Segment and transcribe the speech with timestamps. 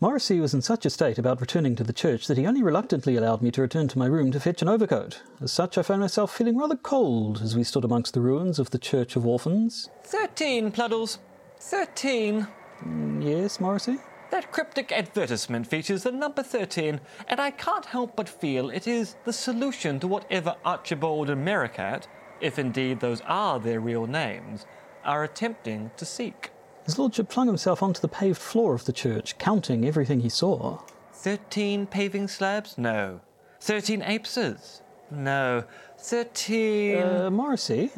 [0.00, 3.16] Morrissey was in such a state about returning to the church that he only reluctantly
[3.16, 5.22] allowed me to return to my room to fetch an overcoat.
[5.40, 8.70] As such, I found myself feeling rather cold as we stood amongst the ruins of
[8.70, 9.90] the Church of Orphans.
[10.04, 11.18] Thirteen, Pluddles.
[11.58, 12.46] Thirteen.
[12.84, 13.98] Mm, yes, Morrissey?
[14.30, 19.16] That cryptic advertisement features the number 13, and I can't help but feel it is
[19.24, 22.06] the solution to whatever Archibald and Merricat,
[22.40, 24.64] if indeed those are their real names,
[25.02, 26.52] are attempting to seek.
[26.88, 30.78] His lordship flung himself onto the paved floor of the church, counting everything he saw.
[31.12, 32.78] 13 paving slabs?
[32.78, 33.20] No.
[33.60, 34.80] 13 apses?
[35.10, 35.64] No.
[35.98, 36.96] 13.
[37.02, 37.90] Uh, Morrissey?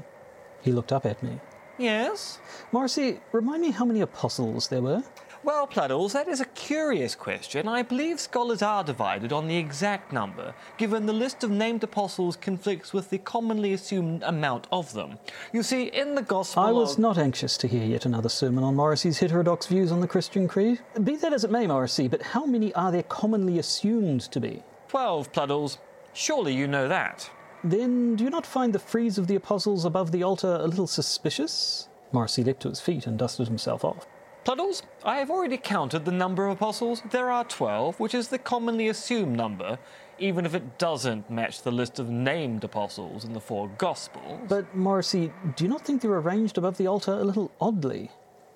[0.61, 1.39] He looked up at me.
[1.79, 2.41] yes?
[2.73, 5.05] Morrissey, remind me how many apostles there were?
[5.43, 7.67] Well, Pluddles, that is a curious question.
[7.67, 12.37] I believe scholars are divided on the exact number, given the list of named apostles
[12.37, 15.19] conflicts with the commonly assumed amount of them.
[15.51, 16.63] You see, in the Gospel.
[16.63, 20.01] I was of- not anxious to hear yet another sermon on Morrissey's heterodox views on
[20.01, 20.81] the Christian creed.
[21.03, 24.63] Be that as it may, Morrissey, but how many are there commonly assumed to be?
[24.89, 25.79] 12, Pluddles.
[26.13, 27.31] Surely you know that.
[27.65, 30.87] Then do you not find the frieze of the apostles above the altar a little
[30.87, 31.89] suspicious?
[32.13, 34.07] Morrissey leapt to his feet and dusted himself off.
[34.45, 37.03] Pluddles, I have already counted the number of apostles.
[37.11, 39.79] There are 12, which is the commonly assumed number,
[40.19, 44.41] even if it doesn't match the list of named apostles in the four Gospels.
[44.49, 48.11] But, Morrissey, do you not think they're arranged above the altar a little oddly?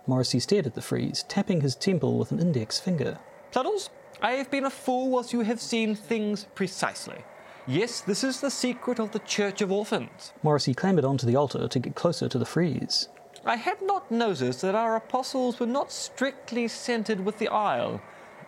[0.06, 3.18] Morrissey stared at the frieze, tapping his temple with an index finger.
[3.52, 3.90] Pluddles,
[4.22, 7.24] I have been a fool whilst you have seen things precisely.
[7.66, 10.32] Yes, this is the secret of the Church of Orphans.
[10.42, 13.08] Morrissey clambered onto the altar to get closer to the frieze.
[13.46, 18.00] I had not noticed that our apostles were not strictly centered with the aisle.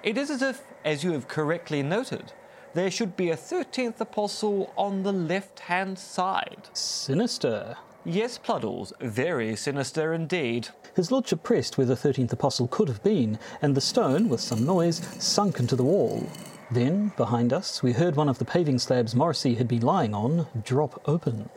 [0.03, 2.33] It is as if, as you have correctly noted,
[2.73, 6.69] there should be a 13th apostle on the left hand side.
[6.73, 7.77] Sinister.
[8.07, 10.69] Yes, Pluddles, very sinister indeed.
[10.95, 14.65] His lordship pressed where the thirteenth apostle could have been, and the stone, with some
[14.65, 16.27] noise, sunk into the wall.
[16.71, 20.47] Then, behind us, we heard one of the paving slabs Morrissey had been lying on
[20.65, 21.51] drop open.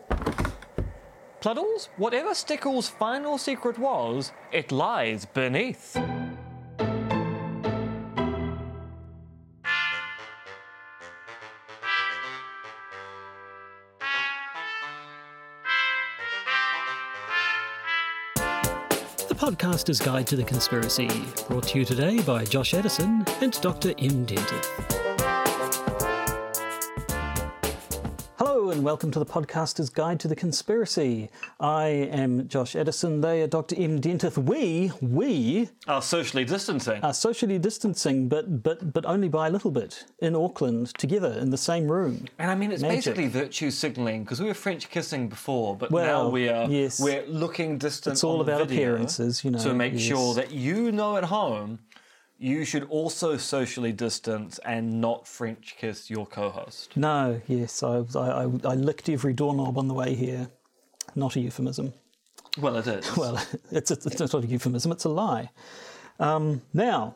[1.41, 5.94] Pluddles, whatever Stickle's final secret was, it lies beneath.
[19.27, 21.07] The Podcaster's Guide to the Conspiracy,
[21.47, 23.94] brought to you today by Josh Edison and Dr.
[23.97, 24.25] M.
[24.25, 25.19] Dentith.
[28.79, 31.29] And welcome to the Podcaster's Guide to the Conspiracy.
[31.59, 33.19] I am Josh Edison.
[33.19, 33.75] They are Dr.
[33.75, 34.00] M.
[34.00, 34.38] Dentith.
[34.38, 37.03] We, we Are socially distancing.
[37.03, 41.50] are socially distancing, but but but only by a little bit in Auckland, together in
[41.50, 42.23] the same room.
[42.38, 42.97] And I mean, it's Magic.
[43.00, 47.01] basically virtue signaling because we were French kissing before, but Well, now we are yes.
[47.01, 48.13] we're looking distant.
[48.13, 50.03] It's all on about video appearances, you know, to make yes.
[50.03, 51.79] sure that you know at home
[52.39, 56.95] you should also socially distance and not French kiss your co-host.
[56.95, 60.50] No, yes, I, I, I, I licked every doorknob on the way here.
[61.16, 61.94] Not a euphemism.
[62.57, 63.17] Well, it is.
[63.17, 63.35] Well,
[63.72, 65.51] it's, it's, it's not a euphemism, it's a lie.
[66.19, 67.16] Um, now,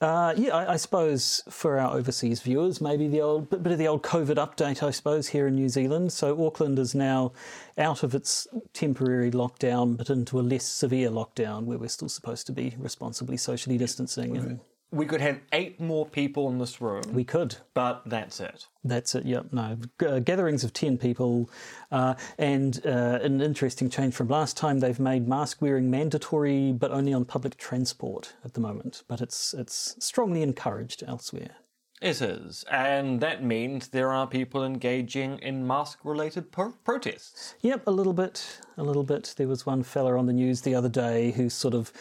[0.00, 3.78] uh, yeah, I, I suppose for our overseas viewers, maybe the old bit, bit of
[3.78, 6.12] the old COVID update, I suppose, here in New Zealand.
[6.12, 7.32] So Auckland is now
[7.78, 12.46] out of its temporary lockdown, but into a less severe lockdown where we're still supposed
[12.48, 14.36] to be responsibly socially distancing.
[14.36, 14.60] And
[14.94, 17.56] we could have eight more people in this room, we could.
[17.74, 18.66] but that's it.
[18.84, 19.24] That's it.
[19.24, 19.46] Yep.
[19.52, 21.50] No G- uh, gatherings of ten people,
[21.90, 24.80] uh, and uh, an interesting change from last time.
[24.80, 29.02] They've made mask wearing mandatory, but only on public transport at the moment.
[29.08, 31.56] But it's it's strongly encouraged elsewhere.
[32.02, 37.54] It is, and that means there are people engaging in mask-related pro- protests.
[37.62, 39.32] Yep, a little bit, a little bit.
[39.38, 41.92] There was one fella on the news the other day who sort of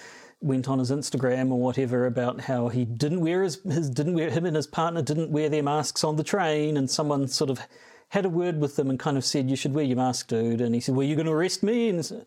[0.44, 4.30] went on his Instagram or whatever about how he didn't wear his, his didn't wear
[4.30, 7.60] him and his partner didn't wear their masks on the train, and someone sort of
[8.10, 10.62] had a word with them and kind of said, "You should wear your mask, dude."
[10.62, 12.26] And he said, "Well, you going to arrest me?" And said,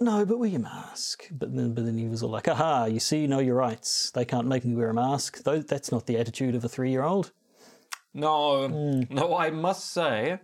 [0.00, 1.28] no, but wear your mask.
[1.30, 2.86] But then, but then he was all like, "Aha!
[2.86, 4.10] You see, you know your rights.
[4.10, 7.32] They can't make me wear a mask." Though that's not the attitude of a three-year-old.
[8.14, 9.14] No, hmm.
[9.14, 10.38] no, I must say,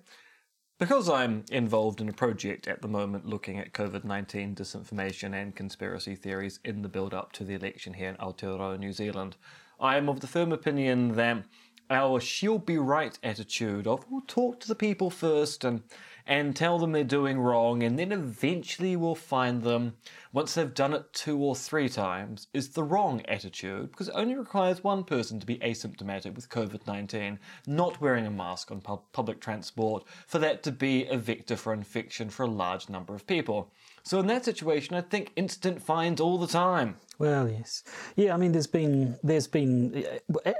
[0.78, 5.54] because I'm involved in a project at the moment looking at COVID 19 disinformation and
[5.54, 9.36] conspiracy theories in the build up to the election here in Aotearoa, New Zealand,
[9.80, 11.44] I am of the firm opinion that
[11.90, 15.82] our she'll be right attitude of we'll talk to the people first and
[16.28, 19.94] and tell them they're doing wrong and then eventually we'll find them
[20.30, 24.36] once they've done it two or three times is the wrong attitude because it only
[24.36, 29.40] requires one person to be asymptomatic with COVID-19 not wearing a mask on pub- public
[29.40, 33.72] transport for that to be a vector for infection for a large number of people.
[34.08, 36.96] So in that situation I think instant fines all the time.
[37.18, 37.84] Well, yes,
[38.16, 38.32] yeah.
[38.32, 40.02] I mean, there's been there's been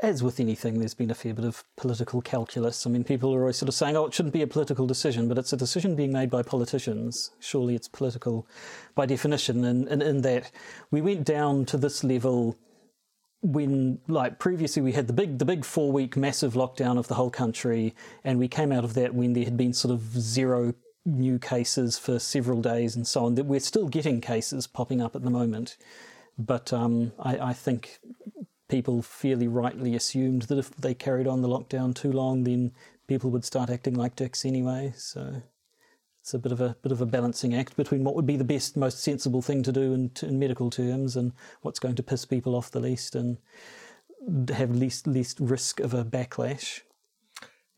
[0.03, 2.87] as with anything, there's been a fair bit of political calculus.
[2.87, 5.29] I mean, people are always sort of saying, "Oh, it shouldn't be a political decision,"
[5.29, 7.31] but it's a decision being made by politicians.
[7.41, 8.47] Surely, it's political
[8.95, 10.51] by definition, and, and in that
[10.91, 12.55] we went down to this level
[13.41, 17.15] when like previously we had the big the big four week massive lockdown of the
[17.15, 20.75] whole country and we came out of that when there had been sort of zero
[21.09, 25.17] new cases for several days and so on that we're still getting cases popping up
[25.17, 25.77] at the moment
[26.39, 27.99] but um, I, I, think
[28.69, 32.73] people fairly rightly assumed that if they carried on the lockdown too long, then
[33.09, 34.93] people would start acting like dicks anyway.
[34.97, 35.43] So
[36.21, 38.45] it's a bit of a bit of a balancing act between what would be the
[38.45, 41.33] best, most sensible thing to do in, in medical terms, and
[41.63, 43.39] what's going to piss people off the least and
[44.51, 46.83] have least least risk of a backlash.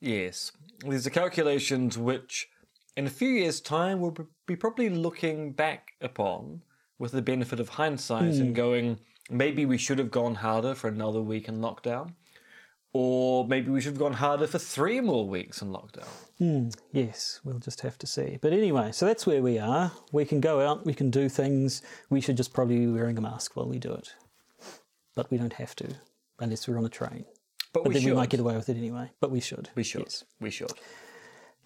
[0.00, 0.52] Yes,
[0.84, 2.48] there's the calculations which,
[2.96, 4.16] in a few years' time, we'll
[4.46, 6.62] be probably looking back upon
[6.98, 8.40] with the benefit of hindsight mm.
[8.40, 8.52] and hmm.
[8.52, 8.98] going,
[9.30, 12.12] maybe we should have gone harder for another week in lockdown.
[12.92, 16.08] Or maybe we should have gone harder for three more weeks in lockdown.
[16.40, 18.38] Mm, yes, we'll just have to see.
[18.42, 19.92] But anyway, so that's where we are.
[20.10, 21.82] We can go out, we can do things.
[22.10, 24.12] We should just probably be wearing a mask while we do it.
[25.14, 25.94] But we don't have to,
[26.40, 27.26] unless we're on a train.
[27.72, 28.10] But, but we then should.
[28.10, 29.10] we might get away with it anyway.
[29.20, 29.68] But we should.
[29.76, 30.06] We should.
[30.06, 30.24] Yes.
[30.40, 30.72] We should.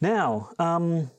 [0.00, 1.11] Now, um,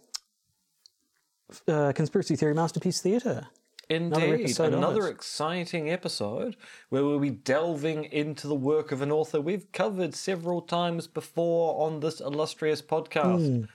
[1.67, 3.47] uh, Conspiracy Theory Masterpiece Theatre.
[3.87, 6.55] Indeed, another, another exciting episode
[6.89, 11.85] where we'll be delving into the work of an author we've covered several times before
[11.85, 13.47] on this illustrious podcast.
[13.47, 13.67] Mm.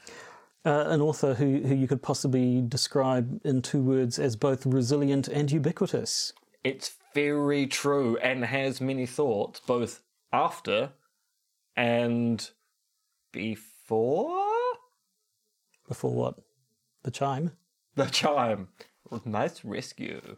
[0.66, 5.28] Uh, an author who, who you could possibly describe in two words as both resilient
[5.28, 6.32] and ubiquitous.
[6.64, 10.02] It's very true and has many thoughts, both
[10.32, 10.90] after
[11.76, 12.50] and
[13.32, 14.49] before.
[15.90, 16.36] Before what?
[17.02, 17.50] The chime?
[17.96, 18.68] The chime.
[19.24, 20.36] Nice rescue.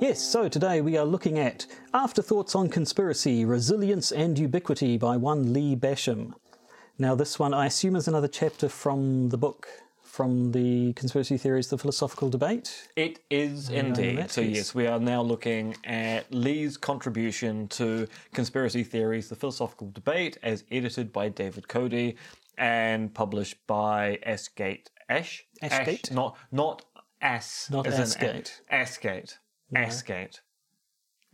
[0.00, 5.52] Yes, so today we are looking at Afterthoughts on Conspiracy, Resilience and Ubiquity by one
[5.52, 6.32] Lee Basham.
[6.98, 9.68] Now, this one I assume is another chapter from the book,
[10.12, 12.86] from the Conspiracy Theories, the Philosophical Debate.
[12.96, 14.30] It is indeed.
[14.30, 20.36] So, yes, we are now looking at Lee's contribution to Conspiracy Theories, the Philosophical Debate,
[20.42, 22.16] as edited by David Coady
[22.58, 24.88] and published by Ashgate.
[25.08, 25.46] Ash?
[25.62, 26.10] Ashgate?
[26.10, 26.84] Ash, not, not
[27.22, 27.68] S.
[27.70, 27.86] Not.
[27.86, 29.38] Ashgate.
[29.70, 29.80] No.
[29.80, 30.40] Ashgate.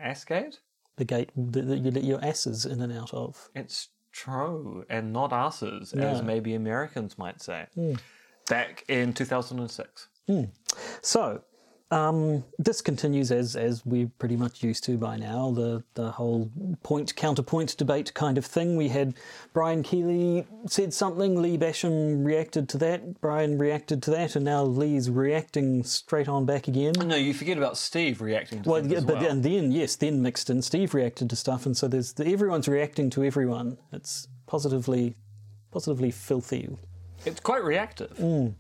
[0.01, 0.59] Ashgate?
[0.99, 3.49] The gate that you let your asses in and out of.
[3.57, 6.07] It's true, and not asses, no.
[6.07, 7.67] as maybe Americans might say.
[7.77, 7.99] Mm.
[8.49, 10.09] Back in 2006.
[10.29, 10.51] Mm.
[11.03, 11.43] So,
[11.91, 15.51] um, this continues as as we're pretty much used to by now.
[15.53, 16.51] The the whole
[16.83, 18.77] point counterpoint debate kind of thing.
[18.77, 19.15] We had
[19.55, 24.65] Brian Keeley said something, Lee Basham reacted to that, Brian reacted to that, and now
[24.65, 26.93] Lee's reacting straight on back again.
[26.99, 28.63] No, you forget about Steve reacting.
[28.63, 29.31] to Well, yeah, but well.
[29.31, 33.09] and then yes, then mixed in, Steve reacted to stuff, and so there's everyone's reacting
[33.11, 33.79] to everyone.
[33.93, 35.17] It's positively
[35.71, 36.77] positively filthy.
[37.25, 38.17] It's quite reactive.
[38.17, 38.55] Mm.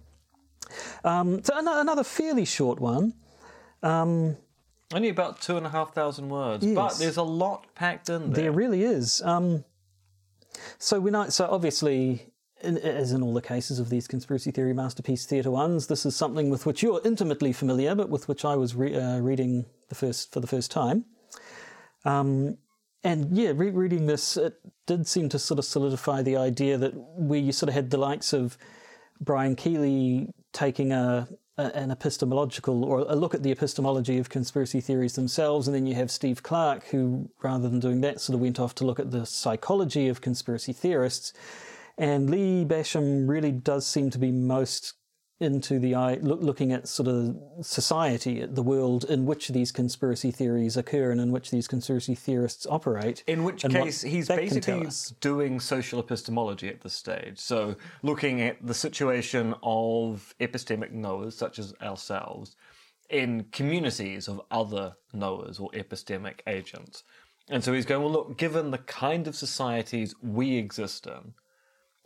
[1.04, 3.14] Um, so another fairly short one.
[3.82, 4.36] Um,
[4.92, 6.74] Only about two and a half thousand words, yes.
[6.74, 8.44] but there's a lot packed in there.
[8.44, 9.22] There really is.
[9.22, 9.64] Um,
[10.78, 11.28] so we know.
[11.28, 15.86] So obviously, in, as in all the cases of these conspiracy theory masterpiece theatre ones,
[15.86, 19.18] this is something with which you're intimately familiar, but with which I was re- uh,
[19.18, 21.04] reading the first for the first time.
[22.04, 22.58] Um,
[23.04, 24.54] and yeah, rereading this, it
[24.86, 27.96] did seem to sort of solidify the idea that where you sort of had the
[27.96, 28.58] likes of
[29.20, 34.80] Brian Keeley taking a, a, an epistemological or a look at the epistemology of conspiracy
[34.80, 38.40] theories themselves, and then you have Steve Clarke, who rather than doing that, sort of
[38.40, 41.32] went off to look at the psychology of conspiracy theorists.
[41.96, 44.94] And Lee Basham really does seem to be most
[45.40, 50.32] into the eye, look, looking at sort of society, the world in which these conspiracy
[50.32, 53.22] theories occur and in which these conspiracy theorists operate.
[53.26, 54.88] In which case, he's basically
[55.20, 57.38] doing social epistemology at this stage.
[57.38, 62.56] So, looking at the situation of epistemic knowers, such as ourselves,
[63.08, 67.04] in communities of other knowers or epistemic agents.
[67.48, 71.32] And so he's going, well, look, given the kind of societies we exist in,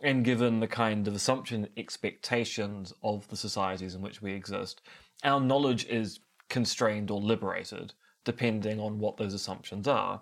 [0.03, 4.81] and given the kind of assumption expectations of the societies in which we exist,
[5.23, 6.19] our knowledge is
[6.49, 7.93] constrained or liberated
[8.25, 10.21] depending on what those assumptions are.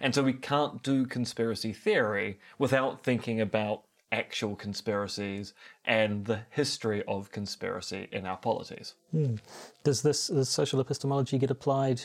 [0.00, 7.02] And so we can't do conspiracy theory without thinking about actual conspiracies and the history
[7.08, 8.94] of conspiracy in our polities.
[9.10, 9.36] Hmm.
[9.84, 12.02] Does this does social epistemology get applied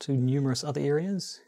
[0.00, 1.40] to numerous other areas?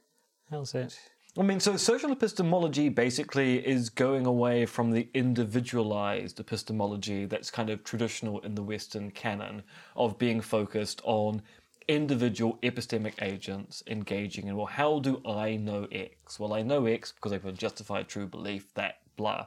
[0.50, 0.98] How's that?
[1.38, 7.70] I mean, so social epistemology basically is going away from the individualized epistemology that's kind
[7.70, 9.62] of traditional in the Western canon
[9.96, 11.40] of being focused on
[11.88, 16.38] individual epistemic agents engaging in, well, how do I know X?
[16.38, 19.46] Well, I know X because I've got a justified true belief that blah.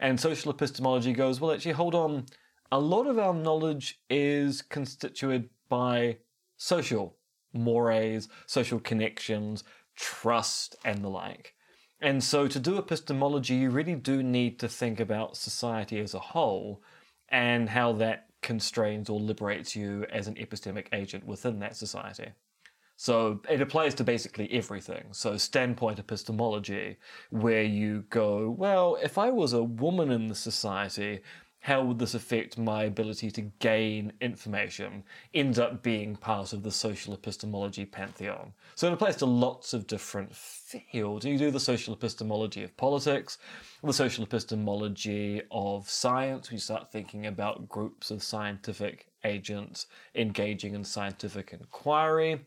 [0.00, 2.24] And social epistemology goes, well, actually, hold on.
[2.72, 6.16] A lot of our knowledge is constituted by
[6.56, 7.18] social
[7.52, 9.64] mores, social connections,
[10.00, 11.54] trust, and the like.
[12.00, 16.18] And so, to do epistemology, you really do need to think about society as a
[16.18, 16.82] whole
[17.28, 22.32] and how that constrains or liberates you as an epistemic agent within that society.
[22.96, 25.04] So it applies to basically everything.
[25.12, 26.98] So standpoint epistemology,
[27.30, 31.20] where you go, well, if I was a woman in the society,
[31.60, 36.70] how would this affect my ability to gain information, ends up being part of the
[36.70, 38.52] social epistemology pantheon.
[38.74, 41.26] So it applies to lots of different fields.
[41.26, 43.36] You do the social epistemology of politics,
[43.84, 50.82] the social epistemology of science, we start thinking about groups of scientific agents engaging in
[50.82, 52.40] scientific inquiry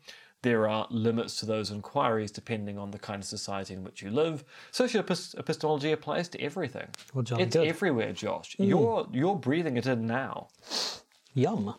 [0.43, 4.11] there are limits to those inquiries depending on the kind of society in which you
[4.11, 4.43] live.
[4.71, 6.87] Social epistemology applies to everything.
[7.13, 7.67] Well, it's good.
[7.67, 8.55] everywhere, Josh.
[8.57, 8.67] Mm.
[8.67, 10.49] You're you're breathing it in now.
[11.33, 11.75] Yum.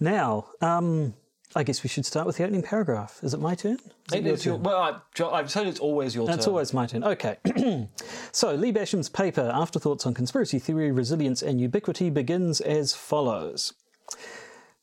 [0.00, 1.14] Now, um,
[1.54, 3.20] I guess we should start with the opening paragraph.
[3.22, 3.74] Is it my turn?
[3.74, 4.62] Is it, it your, turn?
[4.62, 6.38] well, I, have said it's always your That's turn.
[6.38, 7.04] It's always my turn.
[7.04, 7.36] Okay.
[8.32, 13.74] so, Lee Basham's paper, Afterthoughts on Conspiracy Theory, Resilience and Ubiquity, begins as follows.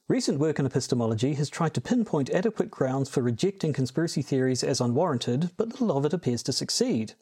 [0.10, 4.80] Recent work in epistemology has tried to pinpoint adequate grounds for rejecting conspiracy theories as
[4.80, 7.16] unwarranted, but little of it appears to succeed.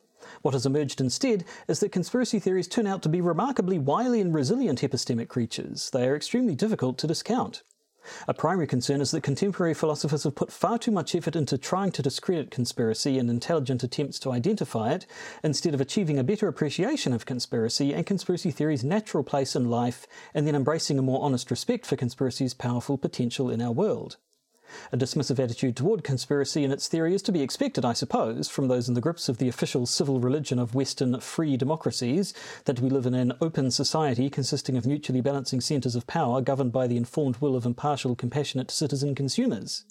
[0.43, 4.31] What has emerged instead is that conspiracy theories turn out to be remarkably wily and
[4.31, 5.89] resilient epistemic creatures.
[5.89, 7.63] They are extremely difficult to discount.
[8.27, 11.91] A primary concern is that contemporary philosophers have put far too much effort into trying
[11.93, 15.05] to discredit conspiracy and intelligent attempts to identify it,
[15.43, 20.07] instead of achieving a better appreciation of conspiracy and conspiracy theory's natural place in life,
[20.33, 24.17] and then embracing a more honest respect for conspiracy's powerful potential in our world.
[24.91, 28.67] A dismissive attitude toward conspiracy and its theory is to be expected, I suppose, from
[28.67, 32.33] those in the grips of the official civil religion of Western free democracies,
[32.65, 36.71] that we live in an open society consisting of mutually balancing centres of power governed
[36.71, 39.85] by the informed will of impartial, compassionate citizen consumers.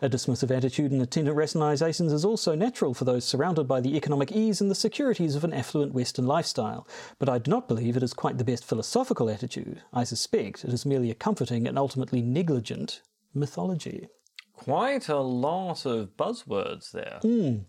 [0.00, 4.32] A dismissive attitude and attendant rationalizations is also natural for those surrounded by the economic
[4.32, 6.86] ease and the securities of an affluent Western lifestyle,
[7.18, 9.82] but I do not believe it is quite the best philosophical attitude.
[9.92, 13.02] I suspect it is merely a comforting and ultimately negligent
[13.34, 14.08] mythology.
[14.54, 17.18] Quite a lot of buzzwords there.
[17.22, 17.64] Mm,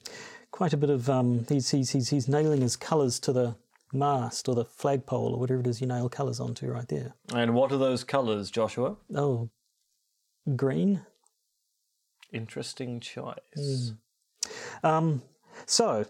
[0.52, 3.56] quite a bit of um, he's, he's he's he's nailing his colours to the
[3.94, 7.14] mast or the flagpole or whatever it is you nail colours onto right there.
[7.34, 8.96] And what are those colours, Joshua?
[9.16, 9.50] Oh,
[10.56, 11.02] green.
[12.32, 13.36] Interesting choice.
[13.58, 13.98] Mm.
[14.84, 15.22] Um,
[15.66, 16.06] so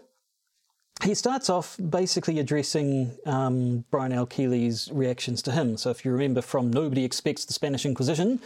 [1.02, 4.26] he starts off basically addressing um, Brian L.
[4.26, 5.76] Keeley's reactions to him.
[5.76, 8.40] So if you remember from Nobody Expects the Spanish Inquisition,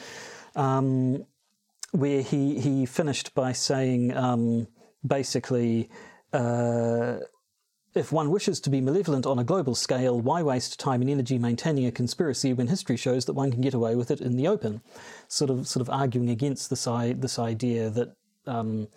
[0.56, 1.24] um,
[1.92, 4.66] where he, he finished by saying um,
[5.06, 5.88] basically,
[6.32, 7.18] uh,
[7.94, 11.38] if one wishes to be malevolent on a global scale, why waste time and energy
[11.38, 14.48] maintaining a conspiracy when history shows that one can get away with it in the
[14.48, 14.82] open?
[15.28, 18.14] Sort of, sort of arguing against this, this idea that
[18.46, 18.88] um,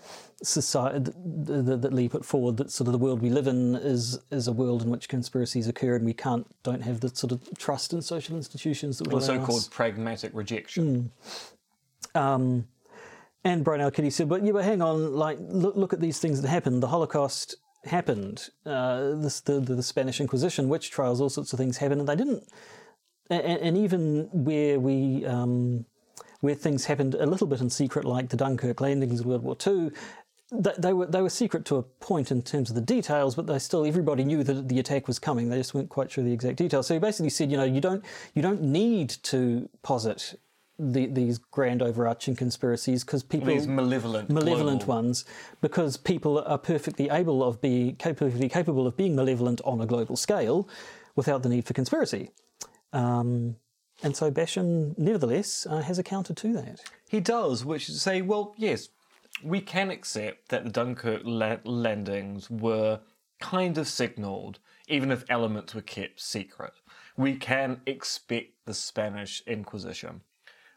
[0.41, 4.19] society that, that Lee put forward that sort of the world we live in is
[4.31, 7.41] is a world in which conspiracies occur and we can't don't have the sort of
[7.57, 9.67] trust in social institutions that would well, the so-called us.
[9.67, 11.11] pragmatic rejection.
[12.15, 12.19] Mm.
[12.19, 12.67] Um,
[13.43, 13.89] and Brian.
[13.91, 16.83] Keeley said, but yeah, but hang on, like, look, look at these things that happened.
[16.83, 21.59] The Holocaust happened, uh, this, the, the, the Spanish Inquisition, witch trials, all sorts of
[21.59, 22.43] things happened, and they didn't.
[23.29, 25.85] And, and even where we, um,
[26.41, 29.57] where things happened a little bit in secret, like the Dunkirk landings in World War
[29.65, 29.91] II,
[30.51, 33.45] they, they were they were secret to a point in terms of the details, but
[33.45, 35.49] they still everybody knew that the attack was coming.
[35.49, 36.87] They just weren't quite sure the exact details.
[36.87, 38.03] So he basically said, you know, you don't
[38.33, 40.39] you don't need to posit
[40.79, 45.03] the, these grand overarching conspiracies because people these malevolent malevolent global.
[45.03, 45.25] ones
[45.61, 50.15] because people are perfectly able of be perfectly capable of being malevolent on a global
[50.15, 50.67] scale
[51.15, 52.31] without the need for conspiracy.
[52.93, 53.57] Um,
[54.03, 56.81] and so Basham, nevertheless, uh, has a counter to that.
[57.09, 58.89] He does, which is to say, well, yes,
[59.43, 62.99] we can accept that the Dunkirk la- landings were
[63.39, 66.73] kind of signalled, even if elements were kept secret.
[67.17, 70.21] We can expect the Spanish Inquisition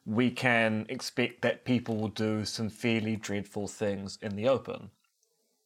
[0.05, 4.91] we can expect that people will do some fairly dreadful things in the open.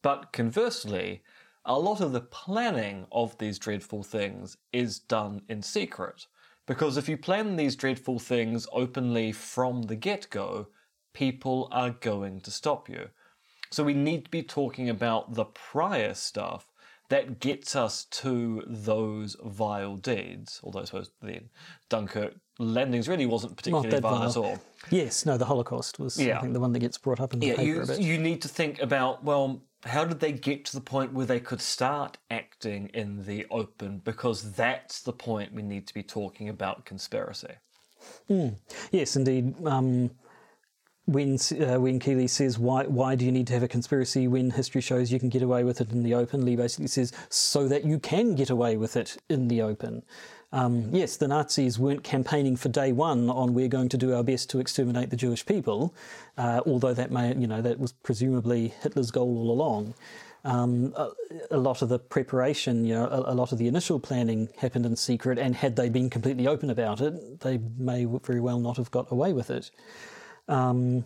[0.02, 1.22] But conversely,
[1.64, 6.26] a lot of the planning of these dreadful things is done in secret.
[6.66, 10.68] Because if you plan these dreadful things openly from the get go,
[11.14, 13.08] people are going to stop you.
[13.70, 16.66] So we need to be talking about the prior stuff
[17.08, 20.61] that gets us to those vile deeds.
[20.64, 21.50] Although I suppose then
[21.88, 24.61] Dunkirk landings really wasn't particularly that vile, at all.
[24.90, 26.38] Yes, no, the Holocaust was Yeah.
[26.38, 28.00] I think the one that gets brought up in the Yeah, paper you, a bit.
[28.00, 31.40] you need to think about well, how did they get to the point where they
[31.40, 33.99] could start acting in the open?
[34.05, 37.55] Because that's the point we need to be talking about conspiracy.
[38.90, 39.55] Yes, indeed.
[39.66, 40.11] Um,
[41.07, 44.50] when uh, when Keeley says why why do you need to have a conspiracy when
[44.50, 47.69] history shows you can get away with it in the open, Lee basically says so
[47.69, 50.02] that you can get away with it in the open.
[50.52, 54.22] Um, yes, the Nazis weren't campaigning for day one on we're going to do our
[54.22, 55.94] best to exterminate the Jewish people,
[56.38, 59.94] uh, although that may you know that was presumably Hitler's goal all along.
[60.44, 61.10] Um, a,
[61.50, 64.86] a lot of the preparation, you know, a, a lot of the initial planning happened
[64.86, 68.76] in secret, and had they been completely open about it, they may very well not
[68.76, 69.72] have got away with it.
[70.46, 71.04] Um,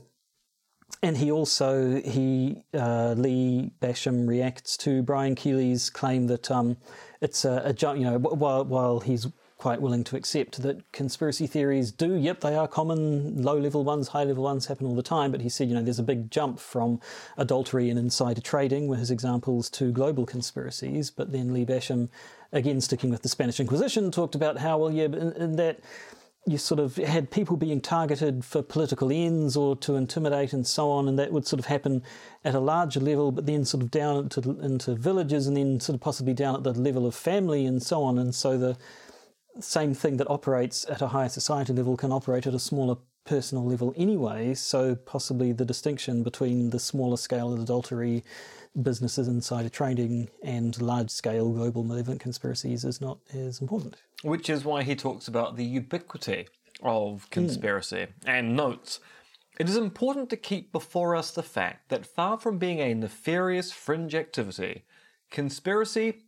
[1.03, 6.77] and he also he uh, Lee Basham reacts to Brian Keeley's claim that um,
[7.21, 11.93] it's a, a you know while while he's quite willing to accept that conspiracy theories
[11.93, 15.31] do yep they are common low level ones high level ones happen all the time.
[15.31, 17.01] But he said you know there's a big jump from
[17.37, 21.11] adultery and insider trading were his examples to global conspiracies.
[21.11, 22.09] But then Lee Basham
[22.53, 25.81] again sticking with the Spanish Inquisition talked about how well yeah in, in that
[26.51, 30.91] you sort of had people being targeted for political ends or to intimidate and so
[30.91, 32.03] on, and that would sort of happen
[32.45, 35.95] at a larger level, but then sort of down into, into villages and then sort
[35.95, 38.19] of possibly down at the level of family and so on.
[38.19, 38.77] And so the
[39.61, 43.65] same thing that operates at a higher society level can operate at a smaller personal
[43.65, 44.55] level anyway.
[44.55, 48.25] So possibly the distinction between the smaller scale of adultery
[48.83, 53.97] businesses, insider trading, and large scale global malevolent conspiracies is not as important.
[54.23, 56.49] Which is why he talks about the ubiquity
[56.83, 57.31] of hmm.
[57.31, 59.01] conspiracy and notes.
[59.59, 63.73] It is important to keep before us the fact that far from being a nefarious
[63.73, 64.85] fringe activity,
[65.31, 66.23] conspiracy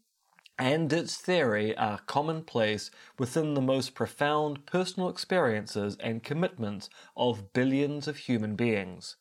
[0.59, 8.07] and its theory are commonplace within the most profound personal experiences and commitments of billions
[8.07, 9.17] of human beings.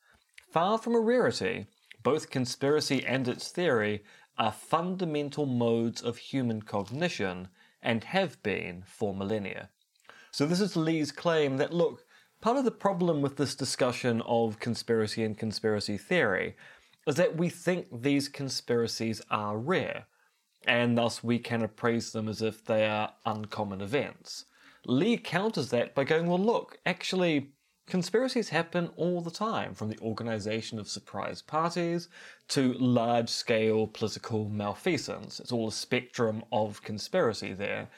[0.51, 1.67] Far from a rarity,
[2.03, 4.03] both conspiracy and its theory
[4.37, 7.47] are fundamental modes of human cognition
[7.81, 9.69] and have been for millennia.
[10.31, 12.05] So, this is Lee's claim that look,
[12.39, 16.55] part of the problem with this discussion of conspiracy and conspiracy theory
[17.07, 20.05] is that we think these conspiracies are rare,
[20.65, 24.45] and thus we can appraise them as if they are uncommon events.
[24.85, 27.51] Lee counters that by going, well, look, actually,
[27.87, 32.07] conspiracies happen all the time, from the organization of surprise parties
[32.49, 35.39] to large scale political malfeasance.
[35.39, 37.89] It's all a spectrum of conspiracy there.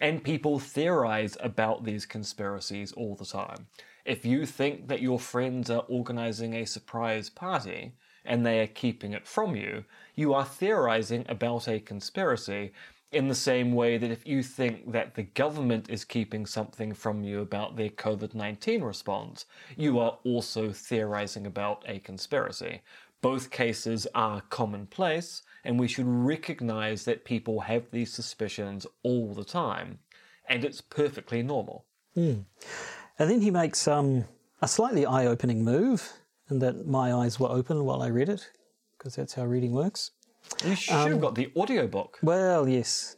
[0.00, 3.66] And people theorize about these conspiracies all the time.
[4.04, 7.92] If you think that your friends are organizing a surprise party
[8.24, 12.72] and they are keeping it from you, you are theorizing about a conspiracy
[13.12, 17.24] in the same way that if you think that the government is keeping something from
[17.24, 19.46] you about their COVID 19 response,
[19.76, 22.82] you are also theorizing about a conspiracy.
[23.20, 29.44] Both cases are commonplace, and we should recognize that people have these suspicions all the
[29.44, 29.98] time,
[30.48, 31.84] and it's perfectly normal.
[33.18, 34.24] And then he makes um,
[34.62, 36.12] a slightly eye opening move,
[36.48, 38.48] in that my eyes were open while I read it,
[38.96, 40.12] because that's how reading works.
[40.64, 42.18] You should have got the audiobook.
[42.22, 43.16] Well, yes.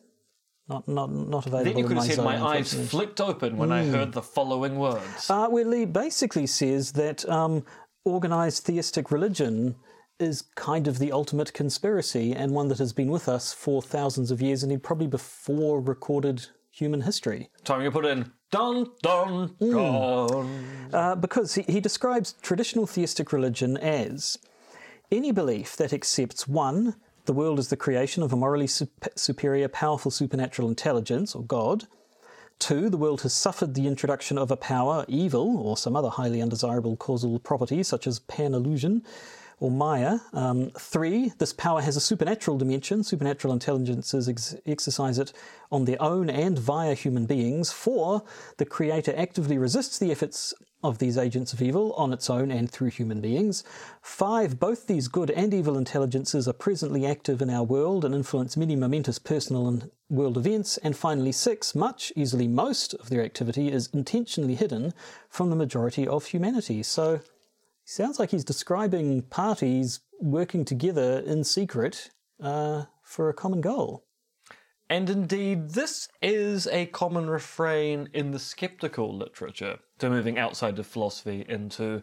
[0.68, 3.72] Not, not, not available Then you could have my said, My eyes flicked open when
[3.72, 5.28] I heard the following words.
[5.28, 7.64] Uh, where Lee basically says that um,
[8.04, 9.74] organized theistic religion
[10.18, 14.30] is kind of the ultimate conspiracy and one that has been with us for thousands
[14.30, 17.50] of years, and probably before recorded human history.
[17.64, 20.88] Time you put in dun dun dun.
[20.92, 24.38] Uh, because he, he describes traditional theistic religion as
[25.10, 29.68] any belief that accepts one, the world is the creation of a morally sup- superior,
[29.68, 31.86] powerful supernatural intelligence, or God.
[32.58, 36.40] Two, the world has suffered the introduction of a power, evil, or some other highly
[36.40, 39.02] undesirable causal property, such as pan illusion
[39.62, 40.18] or Maya.
[40.32, 43.04] Um, three, this power has a supernatural dimension.
[43.04, 45.32] Supernatural intelligences ex- exercise it
[45.70, 47.70] on their own and via human beings.
[47.70, 48.24] Four,
[48.58, 52.70] the Creator actively resists the efforts of these agents of evil on its own and
[52.70, 53.64] through human beings.
[54.00, 58.56] Five, both these good and evil intelligences are presently active in our world and influence
[58.56, 60.78] many momentous personal and world events.
[60.78, 64.94] And finally, six, much, easily most of their activity is intentionally hidden
[65.28, 66.82] from the majority of humanity.
[66.82, 67.20] So,
[67.84, 74.04] Sounds like he's describing parties working together in secret uh, for a common goal.
[74.92, 79.78] And indeed, this is a common refrain in the skeptical literature.
[79.98, 82.02] So, moving outside of philosophy into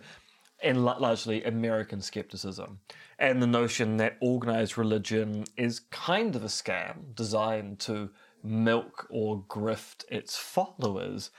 [0.64, 2.80] and largely American skepticism,
[3.20, 8.10] and the notion that organized religion is kind of a scam designed to
[8.44, 11.30] milk or grift its followers,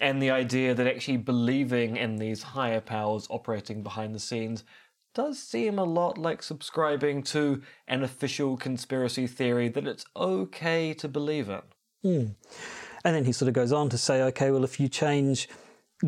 [0.00, 4.64] and the idea that actually believing in these higher powers operating behind the scenes
[5.16, 11.08] does seem a lot like subscribing to an official conspiracy theory that it's okay to
[11.08, 11.62] believe in.
[13.02, 15.48] And then he sort of goes on to say, okay, well, if you change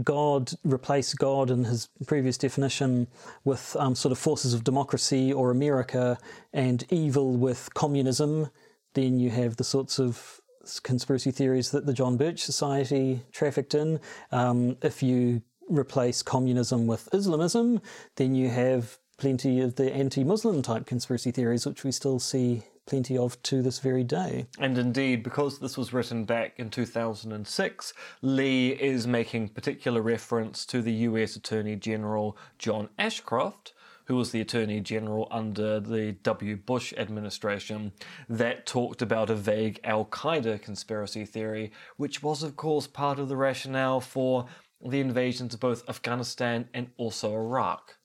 [0.03, 3.07] God, replace God in his previous definition
[3.44, 6.18] with um, sort of forces of democracy or America,
[6.53, 8.51] and evil with communism,
[8.92, 10.42] then you have the sorts of
[10.83, 14.01] conspiracy theories that the John Birch Society trafficked in.
[14.33, 17.81] Um, if you replace communism with Islamism,
[18.16, 22.62] then you have plenty of the anti Muslim type conspiracy theories, which we still see
[22.87, 24.46] plenty of to this very day.
[24.59, 30.81] And indeed, because this was written back in 2006, Lee is making particular reference to
[30.81, 33.74] the US Attorney General John Ashcroft,
[34.07, 36.57] who was the Attorney General under the W.
[36.57, 37.92] Bush administration,
[38.26, 43.28] that talked about a vague Al Qaeda conspiracy theory, which was, of course, part of
[43.28, 44.46] the rationale for
[44.85, 47.97] the invasions of both Afghanistan and also Iraq.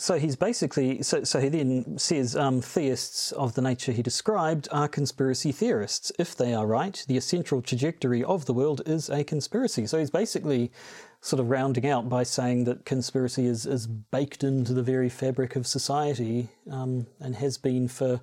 [0.00, 1.24] So he's basically so.
[1.24, 6.10] So he then says um, theists of the nature he described are conspiracy theorists.
[6.18, 9.86] If they are right, the essential trajectory of the world is a conspiracy.
[9.86, 10.72] So he's basically
[11.20, 15.54] sort of rounding out by saying that conspiracy is is baked into the very fabric
[15.54, 18.22] of society um, and has been for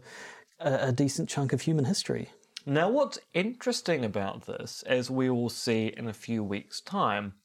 [0.60, 2.32] a, a decent chunk of human history.
[2.70, 7.36] Now, what's interesting about this, as we will see in a few weeks' time,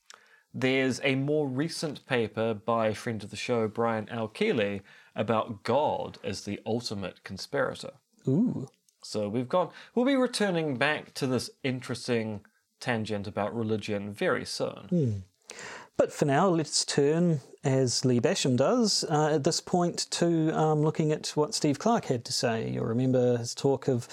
[0.52, 4.26] there's a more recent paper by a friend of the show, Brian L.
[4.26, 4.82] Keeley,
[5.14, 7.92] about God as the ultimate conspirator.
[8.26, 8.68] Ooh.
[9.04, 12.40] So we've got, we'll be returning back to this interesting
[12.80, 15.22] tangent about religion very soon.
[15.96, 20.82] But for now, let's turn, as Lee Basham does, uh, at this point to um,
[20.82, 22.68] looking at what Steve Clarke had to say.
[22.68, 24.08] You'll remember his talk of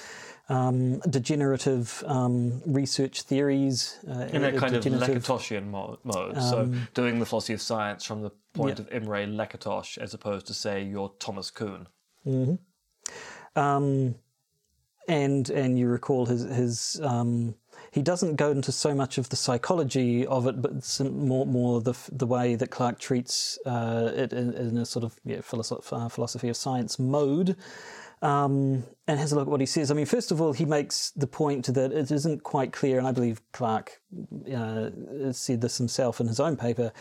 [0.49, 3.97] um, degenerative um, research theories.
[4.09, 6.41] Uh, In a kind of Lakatosian mo- mode.
[6.41, 10.53] so doing the philosophy of science from the point of Imre Lakatos as opposed to,
[10.53, 11.87] say, your Thomas Kuhn.
[13.55, 14.15] Um,
[15.07, 17.55] and and you recall his his um,
[17.91, 21.95] he doesn't go into so much of the psychology of it, but more more the
[22.11, 26.09] the way that Clarke treats uh, it in, in a sort of yeah, philosoph- uh,
[26.09, 27.55] philosophy of science mode.
[28.21, 29.91] Um, and has a look at what he says.
[29.91, 33.07] I mean, first of all, he makes the point that it isn't quite clear, and
[33.07, 34.01] I believe Clarke
[34.53, 34.89] uh,
[35.31, 36.91] said this himself in his own paper,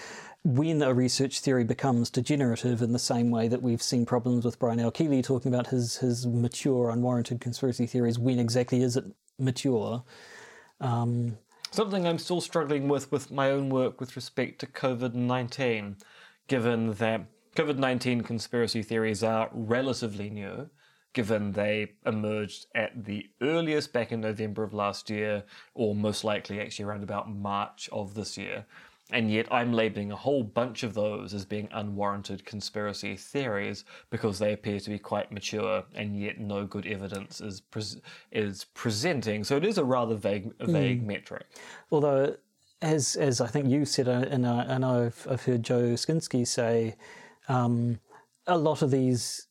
[0.45, 4.61] when a research theory becomes degenerative in the same way that we've seen problems with
[4.61, 4.93] Brian L.
[4.93, 8.19] Keeley talking about his, his mature, unwarranted conspiracy theories.
[8.19, 9.05] When exactly is it
[9.39, 10.05] mature?
[11.71, 15.97] Something I'm still struggling with with my own work with respect to COVID 19,
[16.47, 17.27] given that
[17.57, 20.71] COVID 19 conspiracy theories are relatively new,
[21.19, 25.43] given they emerged at the earliest back in November of last year,
[25.75, 28.65] or most likely actually around about March of this year.
[29.11, 34.39] And yet, I'm labeling a whole bunch of those as being unwarranted conspiracy theories because
[34.39, 38.01] they appear to be quite mature, and yet no good evidence is pres-
[38.31, 39.43] is presenting.
[39.43, 41.47] So it is a rather vague, a vague metric.
[41.91, 42.37] Although,
[42.81, 46.47] as as I think you said, uh, and I, and I've, I've heard Joe Uscinski
[46.47, 46.95] say,
[47.49, 47.99] um,
[48.47, 49.48] a lot of these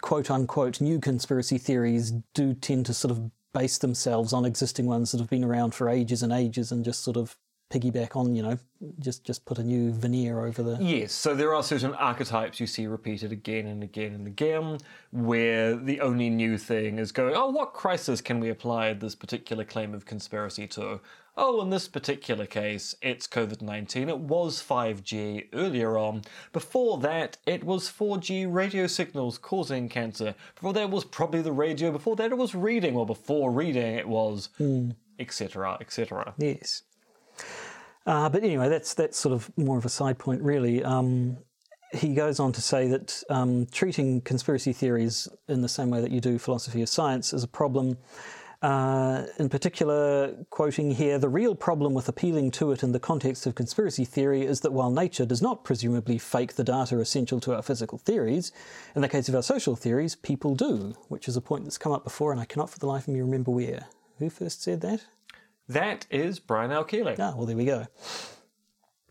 [0.00, 5.12] quote unquote new conspiracy theories do tend to sort of base themselves on existing ones
[5.12, 7.36] that have been around for ages and ages, and just sort of
[7.72, 8.58] piggyback on, you know,
[8.98, 10.76] just just put a new veneer over the.
[10.80, 14.78] Yes, so there are certain archetypes you see repeated again and again and again,
[15.10, 19.64] where the only new thing is going, oh, what crisis can we apply this particular
[19.64, 21.00] claim of conspiracy to?
[21.36, 24.08] Oh, in this particular case, it's COVID 19.
[24.08, 26.22] It was 5G earlier on.
[26.52, 30.36] Before that, it was 4G radio signals causing cancer.
[30.54, 31.90] Before that, it was probably the radio.
[31.90, 32.94] Before that, it was reading.
[32.94, 34.48] Well, before reading, it was
[35.18, 36.34] etc., etc.
[36.38, 36.82] Yes.
[38.06, 40.84] Uh, but anyway, that's that's sort of more of a side point, really.
[40.84, 41.38] Um,
[41.92, 46.10] he goes on to say that um, treating conspiracy theories in the same way that
[46.10, 47.96] you do philosophy of science is a problem.
[48.64, 53.44] Uh, in particular, quoting here, the real problem with appealing to it in the context
[53.44, 57.54] of conspiracy theory is that while nature does not presumably fake the data essential to
[57.54, 58.52] our physical theories,
[58.96, 61.92] in the case of our social theories, people do, which is a point that's come
[61.92, 63.84] up before, and I cannot for the life of me remember where.
[64.18, 65.04] Who first said that?
[65.68, 66.84] That is Brian L.
[66.84, 67.16] Keeley.
[67.18, 67.86] Ah, well, there we go.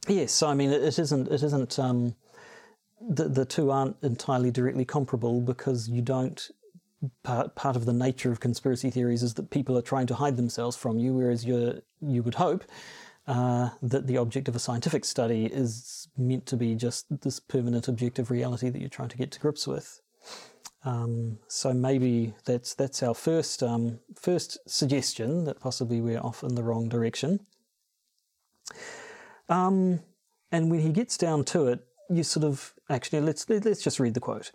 [0.08, 1.28] Yes, so I mean, it, it isn't.
[1.28, 1.78] It isn't.
[1.78, 2.16] Um,
[3.00, 6.50] the the two aren't entirely directly comparable because you don't.
[7.24, 10.38] Part part of the nature of conspiracy theories is that people are trying to hide
[10.38, 12.64] themselves from you, whereas you you would hope
[13.28, 17.88] uh, that the object of a scientific study is meant to be just this permanent
[17.88, 20.02] objective reality that you're trying to get to grips with.
[20.86, 26.56] Um, so maybe that's that's our first um, first suggestion that possibly we're off in
[26.56, 27.40] the wrong direction.
[29.50, 30.02] Um,
[30.52, 34.14] and when he gets down to it, you sort of actually let's let's just read
[34.14, 34.52] the quote.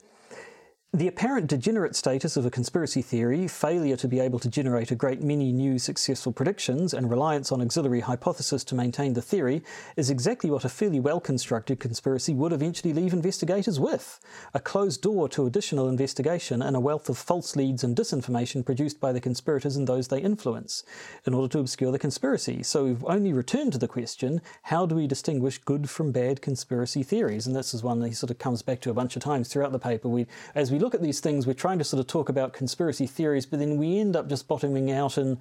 [0.94, 4.94] The apparent degenerate status of a conspiracy theory, failure to be able to generate a
[4.94, 9.62] great many new successful predictions, and reliance on auxiliary hypothesis to maintain the theory
[9.96, 14.18] is exactly what a fairly well constructed conspiracy would eventually leave investigators with
[14.54, 18.98] a closed door to additional investigation and a wealth of false leads and disinformation produced
[18.98, 20.84] by the conspirators and those they influence,
[21.26, 22.62] in order to obscure the conspiracy.
[22.62, 27.02] So we've only returned to the question how do we distinguish good from bad conspiracy
[27.02, 27.46] theories?
[27.46, 29.48] And this is one that he sort of comes back to a bunch of times
[29.50, 30.08] throughout the paper.
[30.08, 32.52] We, as we we look at these things, we're trying to sort of talk about
[32.52, 35.38] conspiracy theories, but then we end up just bottoming out in,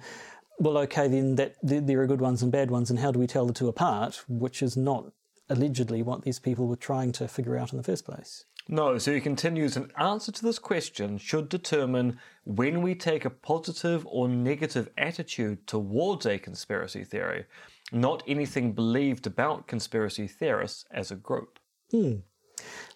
[0.58, 3.28] well, okay, then that there are good ones and bad ones, and how do we
[3.28, 4.24] tell the two apart?
[4.28, 5.12] Which is not
[5.48, 8.46] allegedly what these people were trying to figure out in the first place.
[8.68, 13.30] No, so he continues an answer to this question should determine when we take a
[13.30, 17.46] positive or negative attitude towards a conspiracy theory,
[17.92, 21.60] not anything believed about conspiracy theorists as a group.
[21.92, 22.16] Hmm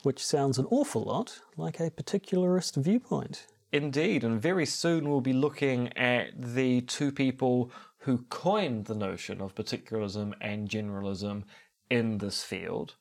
[0.03, 3.47] which sounds an awful lot like a particularist viewpoint.
[3.73, 9.41] Indeed, and very soon we'll be looking at the two people who coined the notion
[9.41, 11.45] of particularism and generalism
[11.89, 12.95] in this field,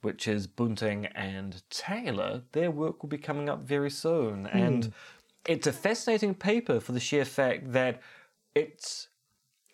[0.00, 2.42] which is Buenting and Taylor.
[2.52, 4.54] Their work will be coming up very soon, mm.
[4.54, 4.92] and
[5.46, 8.00] it's a fascinating paper for the sheer fact that
[8.54, 9.08] it's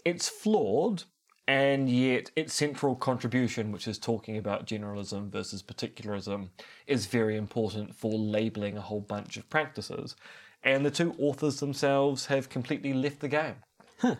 [0.04, 1.04] it's flawed
[1.50, 6.50] and yet its central contribution, which is talking about generalism versus particularism,
[6.86, 10.14] is very important for labeling a whole bunch of practices.
[10.62, 13.56] And the two authors themselves have completely left the game.
[13.98, 14.14] Huh.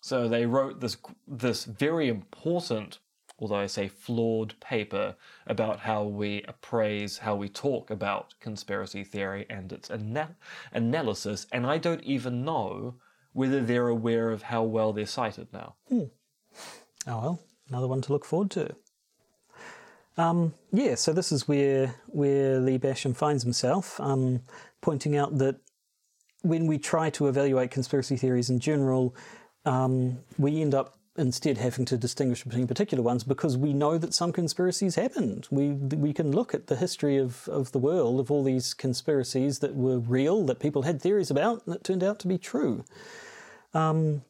[0.00, 3.00] So they wrote this this very important,
[3.40, 5.16] although I say flawed paper
[5.48, 10.36] about how we appraise, how we talk about conspiracy theory and its ana-
[10.70, 12.94] analysis, and I don't even know
[13.32, 15.74] whether they're aware of how well they're cited now.
[15.88, 16.04] Hmm.
[17.06, 18.74] Oh well, another one to look forward to.
[20.16, 24.40] Um, yeah, so this is where where Lee Basham finds himself, um,
[24.80, 25.56] pointing out that
[26.42, 29.14] when we try to evaluate conspiracy theories in general,
[29.64, 34.14] um, we end up instead having to distinguish between particular ones because we know that
[34.14, 35.46] some conspiracies happened.
[35.50, 39.58] We we can look at the history of, of the world of all these conspiracies
[39.60, 42.84] that were real, that people had theories about, and that turned out to be true.
[43.74, 44.22] Um,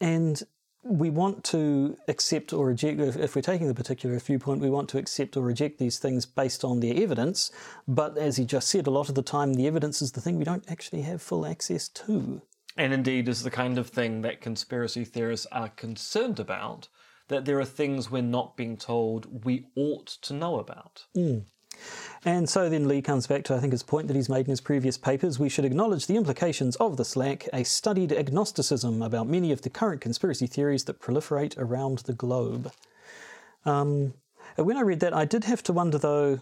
[0.00, 0.42] and
[0.88, 4.98] we want to accept or reject, if we're taking the particular viewpoint, we want to
[4.98, 7.50] accept or reject these things based on their evidence.
[7.88, 10.38] But as he just said, a lot of the time the evidence is the thing
[10.38, 12.42] we don't actually have full access to.
[12.76, 16.88] And indeed is the kind of thing that conspiracy theorists are concerned about,
[17.28, 21.06] that there are things we're not being told we ought to know about.
[21.16, 21.44] Mm.
[22.24, 24.50] And so then Lee comes back to, I think, his point that he's made in
[24.50, 25.38] his previous papers.
[25.38, 29.70] We should acknowledge the implications of this lack, a studied agnosticism about many of the
[29.70, 32.72] current conspiracy theories that proliferate around the globe.
[33.64, 34.14] Um,
[34.56, 36.40] when I read that, I did have to wonder, though,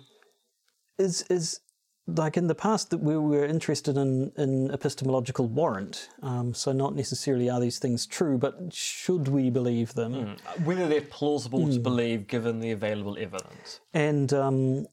[0.98, 1.60] is, is
[2.06, 6.08] like in the past that we were interested in, in epistemological warrant.
[6.22, 10.12] Um, so not necessarily are these things true, but should we believe them?
[10.12, 10.64] Mm.
[10.64, 11.70] Whether they're plausible mm.
[11.70, 11.82] to hmm.
[11.82, 13.80] believe given the available evidence.
[13.94, 14.86] And um,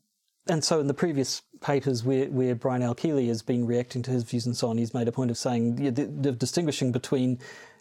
[0.48, 2.96] and so in the previous papers where, where Brian L.
[2.96, 5.38] Keeley has been reacting to his views and so on, he's made a point of
[5.38, 7.40] saying the, the distinguishing between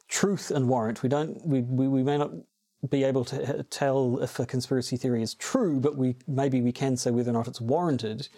[0.09, 1.03] truth and warrant.
[1.03, 2.33] We don't we, we, we may not
[2.89, 6.97] be able to tell if a conspiracy theory is true, but we maybe we can
[6.97, 8.29] say whether or not it's warranted.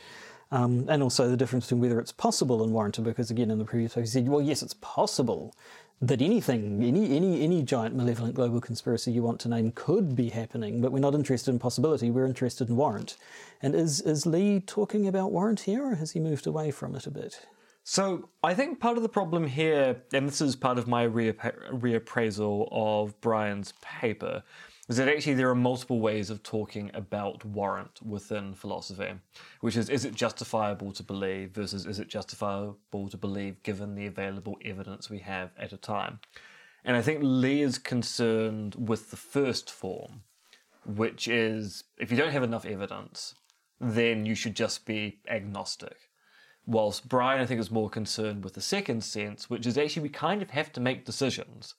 [0.51, 3.65] Um, and also the difference between whether it's possible and warranted, because again, in the
[3.65, 5.57] previous he said, well, yes, it's possible,
[6.03, 10.31] that anything, any, any, any giant malevolent global conspiracy you want to name could be
[10.31, 13.17] happening, but we're not interested in possibility, we're interested in warrant.
[13.62, 17.07] And is, is Lee talking about warrant here, or has he moved away from it
[17.07, 17.47] a bit?
[17.85, 22.69] So I think part of the problem here, and this is part of my reappraisal
[22.73, 24.43] of Brian's paper,
[24.88, 29.12] is that actually there are multiple ways of talking about warrant within philosophy,
[29.61, 34.07] which is is it justifiable to believe versus is it justifiable to believe given the
[34.07, 36.18] available evidence we have at a time.
[36.85, 40.23] And I think Lee is concerned with the first form,
[40.85, 43.37] which is if you don't have enough evidence,
[43.81, 46.09] then you should just be agnostic.
[46.66, 50.09] Whilst Brian, I think, is more concerned with the second sense, which is actually we
[50.09, 51.75] kind of have to make decisions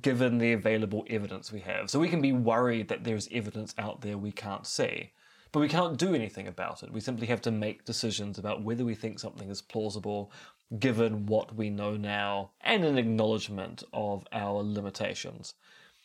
[0.00, 1.90] given the available evidence we have.
[1.90, 5.10] So we can be worried that there's evidence out there we can't see,
[5.52, 6.92] but we can't do anything about it.
[6.92, 10.30] We simply have to make decisions about whether we think something is plausible
[10.78, 15.54] given what we know now and an acknowledgement of our limitations.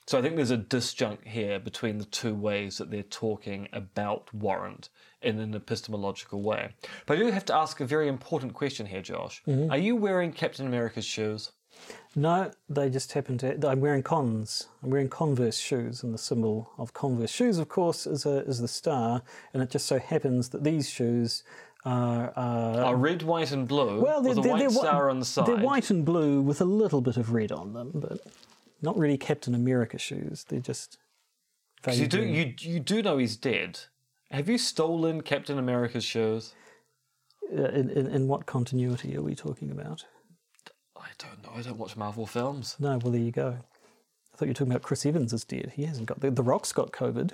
[0.08, 4.32] So I think there's a disjunct here between the two ways that they're talking about
[4.34, 4.90] warrant
[5.22, 6.70] in an epistemological way.
[7.08, 9.42] But I do have to ask a very important question here, Josh.
[9.48, 9.72] Mm-hmm.
[9.72, 11.52] Are you wearing Captain America's shoes?
[12.16, 13.68] No, they just happen to.
[13.68, 14.68] I'm wearing cons.
[14.82, 18.60] I'm wearing Converse shoes, and the symbol of Converse shoes, of course, is a is
[18.60, 19.22] the star.
[19.54, 21.44] And it just so happens that these shoes
[21.84, 22.32] are.
[22.38, 25.20] are Are red, white, and blue well, they're, with a they're, white they're, star on
[25.20, 25.46] the side?
[25.48, 28.20] They're white and blue with a little bit of red on them, but
[28.82, 30.46] not really Captain America shoes.
[30.48, 30.98] They're just.
[31.84, 33.80] 'Cause you do you you do know he's dead.
[34.32, 36.54] Have you stolen Captain America's shoes?
[37.56, 40.06] Uh, in, in, in what continuity are we talking about?
[41.06, 41.52] I don't know.
[41.58, 42.76] I don't watch Marvel films.
[42.80, 43.58] No, well, there you go.
[44.34, 45.74] I thought you were talking about Chris Evans is dead.
[45.76, 47.32] He hasn't got the, the Rock's got COVID,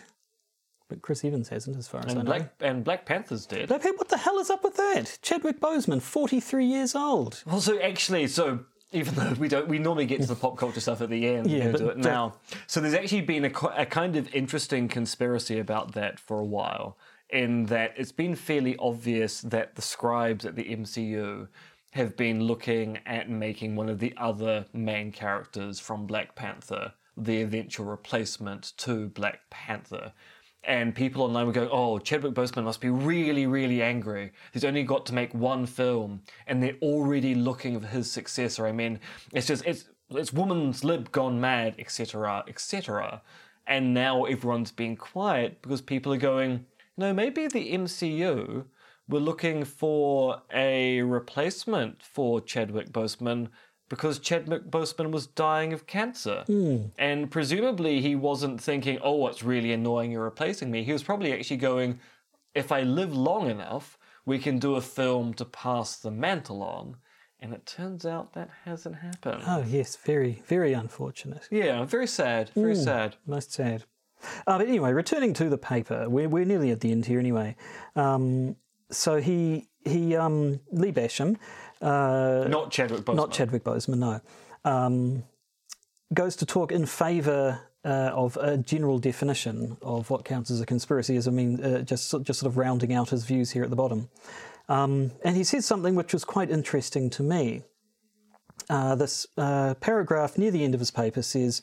[0.89, 2.49] but Chris Evans hasn't, as far as I And know.
[2.59, 3.69] And Black Panther's dead.
[3.69, 5.17] Black what the hell is up with that?
[5.21, 7.43] Chadwick Boseman, forty-three years old.
[7.47, 10.81] Well, so actually, so even though we don't, we normally get to the pop culture
[10.81, 11.49] stuff at the end.
[11.49, 12.35] Yeah, we're going do but it now.
[12.67, 16.97] So there's actually been a, a kind of interesting conspiracy about that for a while.
[17.29, 21.47] In that it's been fairly obvious that the scribes at the MCU
[21.91, 27.41] have been looking at making one of the other main characters from Black Panther the
[27.41, 30.13] eventual replacement to Black Panther.
[30.63, 34.31] And people online were going, oh, Chadwick Boseman must be really, really angry.
[34.53, 38.67] He's only got to make one film, and they're already looking for his successor.
[38.67, 38.99] I mean,
[39.33, 43.23] it's just, it's, it's woman's lib gone mad, etc., etc.
[43.65, 48.65] And now everyone's being quiet because people are going, no, maybe the MCU
[49.11, 53.49] were looking for a replacement for Chadwick Boseman
[53.89, 56.45] because Chadwick Boseman was dying of cancer.
[56.97, 60.83] And presumably he wasn't thinking, oh, it's really annoying you're replacing me.
[60.83, 61.99] He was probably actually going,
[62.55, 66.95] if I live long enough, we can do a film to pass the mantle on.
[67.41, 69.43] And it turns out that hasn't happened.
[69.45, 71.47] Oh yes, very, very unfortunate.
[71.51, 72.51] Yeah, very sad.
[72.55, 73.17] Very sad.
[73.25, 73.83] Most sad.
[74.47, 77.55] Uh, but anyway, returning to the paper, we're, we're nearly at the end here anyway.
[77.95, 78.55] Um,
[78.91, 81.37] so he he um, Lee Basham,
[81.81, 83.15] uh, Not Chadwick Boseman.
[83.15, 84.21] not Chadwick Boseman, no,
[84.63, 85.23] um,
[86.13, 90.65] goes to talk in favour uh, of a general definition of what counts as a
[90.65, 91.15] conspiracy.
[91.15, 93.75] As I mean, uh, just just sort of rounding out his views here at the
[93.75, 94.09] bottom.
[94.69, 97.63] Um, and he says something which was quite interesting to me.
[98.69, 101.61] Uh, this uh, paragraph near the end of his paper says.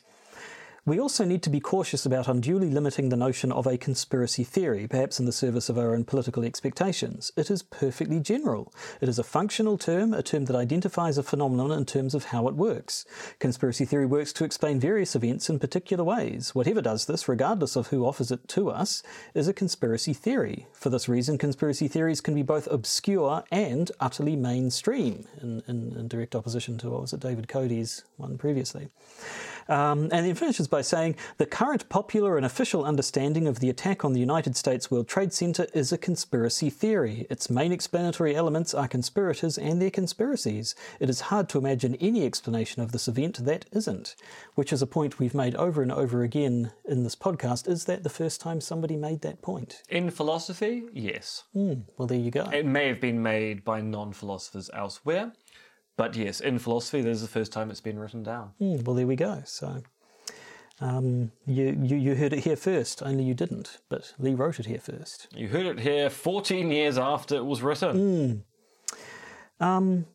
[0.88, 4.86] We also need to be cautious about unduly limiting the notion of a conspiracy theory,
[4.88, 7.30] perhaps in the service of our own political expectations.
[7.36, 8.72] It is perfectly general.
[9.02, 12.48] It is a functional term, a term that identifies a phenomenon in terms of how
[12.48, 13.04] it works.
[13.38, 16.54] Conspiracy theory works to explain various events in particular ways.
[16.54, 19.02] Whatever does this, regardless of who offers it to us,
[19.34, 20.68] is a conspiracy theory.
[20.72, 26.08] For this reason, conspiracy theories can be both obscure and utterly mainstream, in, in, in
[26.08, 28.88] direct opposition to what was it, David Coady's one previously.
[29.68, 34.04] Um, and then finishes by saying the current popular and official understanding of the attack
[34.04, 37.26] on the United States World Trade Center is a conspiracy theory.
[37.28, 40.74] Its main explanatory elements are conspirators and their conspiracies.
[41.00, 44.14] It is hard to imagine any explanation of this event that isn't.
[44.54, 47.68] Which is a point we've made over and over again in this podcast.
[47.68, 49.82] Is that the first time somebody made that point?
[49.88, 51.44] In philosophy, yes.
[51.54, 52.44] Well, there you go.
[52.44, 55.32] It may have been made by non philosophers elsewhere,
[55.98, 58.52] but yes, in philosophy, this is the first time it's been written down.
[58.58, 59.42] Hmm, well, there we go.
[59.44, 59.82] So.
[60.80, 64.66] Um, you, you, you heard it here first, only you didn't, but Lee wrote it
[64.66, 65.26] here first.
[65.34, 68.44] You heard it here 14 years after it was written.
[69.58, 70.06] Um,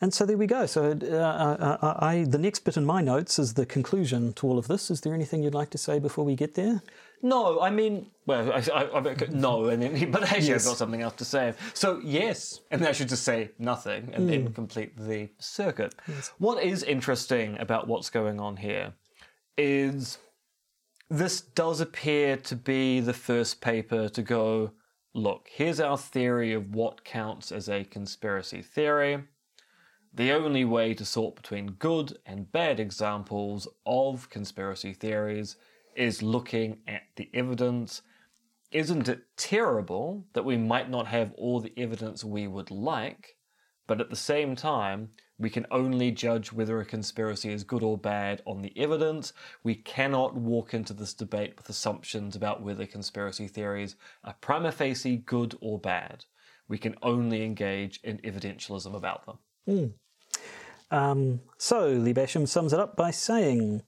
[0.00, 0.66] and so there we go.
[0.66, 4.46] So uh, uh, uh, I, the next bit in my notes is the conclusion to
[4.46, 4.90] all of this.
[4.90, 6.82] Is there anything you'd like to say before we get there?
[7.22, 10.66] No, I mean, well, I, I, I no, and then, but actually, Yes.
[10.66, 11.54] I've got something else to say.
[11.72, 15.94] So yes, and then I should just say nothing, and then complete the circuit.
[16.38, 18.92] What is interesting about what's going on here
[19.56, 20.18] is
[21.08, 24.72] this does appear to be the first paper to go.
[25.14, 29.24] Look, here's our theory of what counts as a conspiracy theory.
[30.16, 35.56] The only way to sort between good and bad examples of conspiracy theories
[35.94, 38.00] is looking at the evidence.
[38.72, 43.36] Isn't it terrible that we might not have all the evidence we would like,
[43.86, 47.98] but at the same time, we can only judge whether a conspiracy is good or
[47.98, 49.34] bad on the evidence.
[49.64, 55.18] We cannot walk into this debate with assumptions about whether conspiracy theories are prima facie
[55.18, 56.24] good or bad.
[56.68, 59.38] We can only engage in evidentialism about them.
[59.66, 59.86] Hmm.
[60.90, 63.82] Um, so Basham sums it up by saying.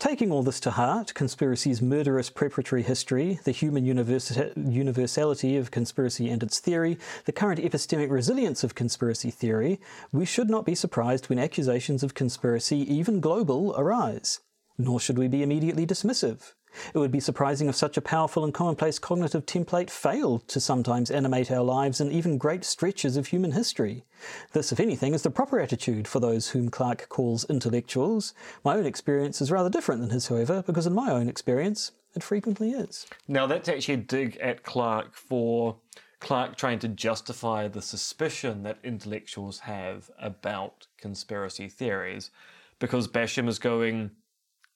[0.00, 6.28] Taking all this to heart, conspiracy's murderous preparatory history, the human universa- universality of conspiracy
[6.28, 9.80] and its theory, the current epistemic resilience of conspiracy theory,
[10.12, 14.40] we should not be surprised when accusations of conspiracy, even global, arise.
[14.76, 16.54] Nor should we be immediately dismissive.
[16.92, 21.10] It would be surprising if such a powerful and commonplace cognitive template failed to sometimes
[21.10, 24.04] animate our lives and even great stretches of human history.
[24.52, 28.34] This, if anything, is the proper attitude for those whom Clarke calls intellectuals.
[28.64, 32.22] My own experience is rather different than his, however, because in my own experience, it
[32.22, 33.06] frequently is.
[33.28, 35.76] Now, that's actually a dig at Clarke for
[36.20, 42.30] Clarke trying to justify the suspicion that intellectuals have about conspiracy theories,
[42.78, 44.10] because Basham is going,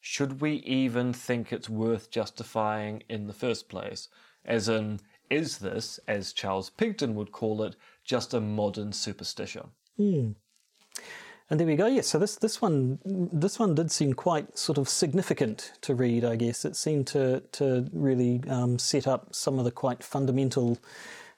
[0.01, 4.09] should we even think it's worth justifying in the first place?
[4.44, 9.70] As in, is this, as Charles Pigden would call it, just a modern superstition?
[11.51, 11.86] And there we go.
[11.86, 16.22] Yes, so this this one this one did seem quite sort of significant to read.
[16.22, 20.78] I guess it seemed to to really um, set up some of the quite fundamental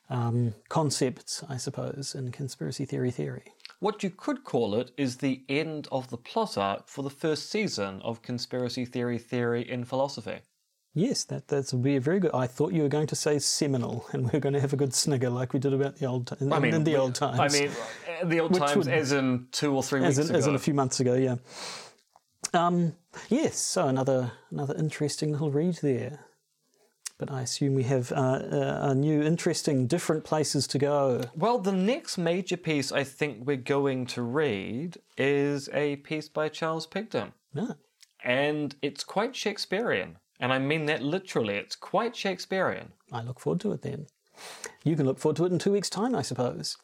[0.08, 3.54] um, concepts, I suppose, in conspiracy theory theory.
[3.80, 7.50] What you could call it is the end of the plot arc for the first
[7.50, 10.40] season of Conspiracy Theory Theory in Philosophy.
[10.92, 12.32] Yes, that that's would be a very good.
[12.34, 14.76] I thought you were going to say seminal, and we are going to have a
[14.76, 17.38] good snigger like we did about the old in, in the we- old times.
[17.40, 17.70] I mean,
[18.24, 20.54] the old Which times, would- as in two or three as weeks in, as in
[20.54, 21.36] a few months ago, yeah.
[22.52, 22.96] Um,
[23.28, 26.26] yes, so another another interesting little read there.
[27.20, 31.20] But I assume we have uh, uh, a new, interesting, different places to go.
[31.36, 36.48] Well, the next major piece I think we're going to read is a piece by
[36.48, 37.34] Charles Pigden.
[37.54, 37.74] Ah,
[38.24, 40.16] And it's quite Shakespearean.
[40.40, 41.56] And I mean that literally.
[41.56, 42.92] It's quite Shakespearean.
[43.12, 44.06] I look forward to it then.
[44.82, 46.78] You can look forward to it in two weeks' time, I suppose.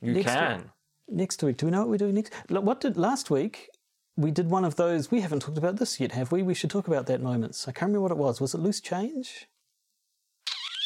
[0.00, 0.70] You Next can.
[1.06, 2.32] Next week, do we know what we're doing next?
[2.48, 3.68] Look, What did last week?
[4.16, 5.10] We did one of those.
[5.10, 6.42] We haven't talked about this yet, have we?
[6.42, 7.68] We should talk about that moments.
[7.68, 8.40] I can't remember what it was.
[8.40, 9.46] Was it loose change?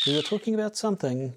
[0.07, 1.35] We were talking about something.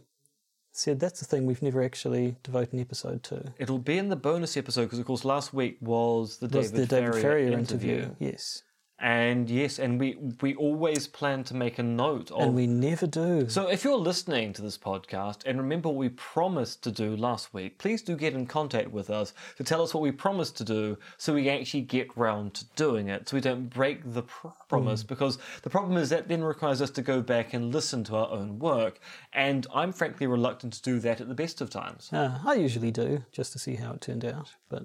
[0.75, 3.53] Said that's the thing we've never actually devoted an episode to.
[3.59, 6.89] It'll be in the bonus episode because, of course, last week was the Was David,
[6.89, 7.95] the David Farrier, Farrier interview.
[7.97, 8.15] interview?
[8.17, 8.63] Yes,
[9.05, 12.39] And yes, and we we always plan to make a note of.
[12.39, 13.49] and we never do.
[13.49, 17.53] so if you're listening to this podcast and remember what we promised to do last
[17.53, 20.63] week, please do get in contact with us to tell us what we promised to
[20.63, 24.47] do so we actually get round to doing it so we don't break the pr-
[24.69, 28.15] promise because the problem is that then requires us to go back and listen to
[28.15, 28.99] our own work
[29.33, 32.09] and I'm frankly reluctant to do that at the best of times.
[32.13, 34.83] Uh, I usually do just to see how it turned out, but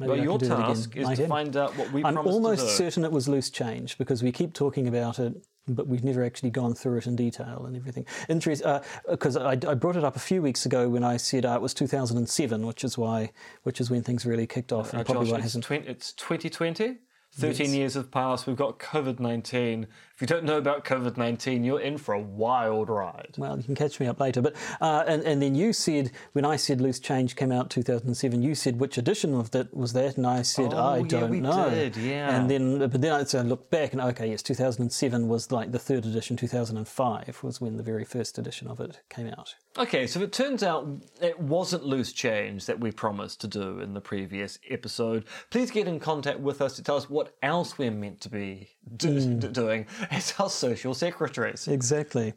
[0.00, 2.18] maybe But I your can do that task is to find out what we I'm
[2.18, 5.34] almost certain it was loose change because we keep talking about it,
[5.68, 8.06] but we've never actually gone through it in detail and everything.
[8.28, 8.62] Interest,
[9.08, 11.60] because I, I brought it up a few weeks ago when I said uh, it
[11.60, 13.30] was 2007, which is why,
[13.62, 15.64] which is when things really kicked off, and Uh, probably Josh, it's, hasn't.
[15.64, 16.98] twen- it's 2020.
[17.32, 18.48] 13 years have passed.
[18.48, 19.86] We've got COVID 19.
[20.20, 23.34] If you don't know about COVID 19, you're in for a wild ride.
[23.38, 24.42] Well, you can catch me up later.
[24.42, 28.42] But uh, and and then you said when I said loose change came out 2007,
[28.42, 31.30] you said which edition of that was that, and I said Oh, I yeah, don't
[31.30, 31.70] we know.
[31.70, 32.36] did, yeah.
[32.36, 35.72] And then but then I, so I looked back and okay, yes, 2007 was like
[35.72, 36.36] the third edition.
[36.36, 39.54] 2005 was when the very first edition of it came out.
[39.78, 40.86] Okay, so it turns out
[41.22, 45.24] it wasn't loose change that we promised to do in the previous episode.
[45.50, 48.68] Please get in contact with us to tell us what else we're meant to be
[48.96, 49.86] do- d- doing
[50.16, 51.68] as our social secretaries.
[51.68, 52.34] Exactly.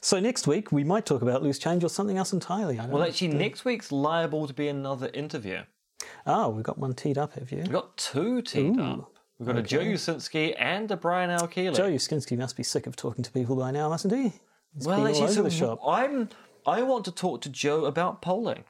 [0.00, 2.78] So next week we might talk about loose change or something else entirely.
[2.78, 3.08] I don't Well, know.
[3.08, 5.62] actually, next week's liable to be another interview.
[6.26, 7.58] Oh, we've got one teed up, have you?
[7.58, 9.10] We've got two teed up.
[9.38, 11.48] We've got a Joe Uscinski and a Brian L.
[11.48, 11.74] Keeley.
[11.76, 14.32] Joe Uscinski must be sick of talking to people by now, mustn't he?
[14.74, 15.80] He's well, actually, so the shop.
[15.86, 16.28] I'm.
[16.66, 18.64] I want to talk to Joe about polling.